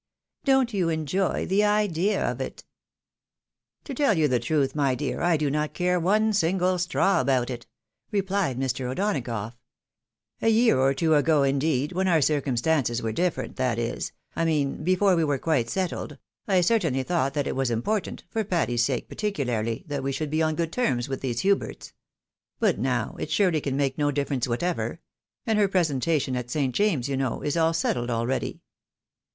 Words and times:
Don't 0.43 0.73
you 0.73 0.89
enjoy 0.89 1.45
the 1.45 1.63
idea 1.63 2.25
of 2.27 2.41
it?"" 2.41 2.63
To 3.85 3.93
tell 3.93 4.17
you 4.17 4.27
the 4.27 4.39
truth, 4.39 4.73
my 4.73 4.95
dear, 4.95 5.21
I 5.21 5.37
do 5.37 5.51
not 5.51 5.75
care 5.75 5.99
one 5.99 6.33
single 6.33 6.79
straw 6.79 7.21
about 7.21 7.51
it," 7.51 7.67
replied 8.09 8.57
Mr. 8.59 8.89
O'Donagough." 8.89 9.53
A 10.41 10.47
year 10.47 10.79
or 10.79 10.95
two 10.95 11.13
ago, 11.13 11.43
indeed, 11.43 11.91
when 11.91 12.07
our 12.07 12.19
circumstances 12.19 13.03
were 13.03 13.11
different, 13.11 13.57
that 13.57 13.77
is, 13.77 14.11
I 14.35 14.43
mean, 14.43 14.83
before 14.83 15.15
we 15.15 15.23
were 15.23 15.37
quite 15.37 15.69
settled, 15.69 16.17
I 16.47 16.61
certainly 16.61 17.03
thought 17.03 17.35
that 17.35 17.45
it 17.45 17.55
was 17.55 17.69
important, 17.69 18.23
for 18.31 18.43
Patty's 18.43 18.83
sake 18.83 19.07
particularly, 19.07 19.83
that 19.85 20.01
we 20.01 20.11
should 20.11 20.31
be 20.31 20.41
on 20.41 20.55
good 20.55 20.73
terms 20.73 21.09
with 21.09 21.21
these 21.21 21.43
liuberts,— 21.43 21.93
^but 22.59 22.79
now, 22.79 23.15
it 23.19 23.29
surely 23.29 23.61
can 23.61 23.77
make 23.77 23.99
no 23.99 24.09
difference 24.09 24.47
whatever— 24.47 24.99
and 25.45 25.59
her 25.59 25.67
presentation 25.67 26.35
at 26.35 26.49
St. 26.49 26.73
James's, 26.73 27.07
you 27.07 27.17
know, 27.17 27.43
is 27.43 27.55
all 27.55 27.71
settled 27.71 28.09
abeady." 28.09 28.61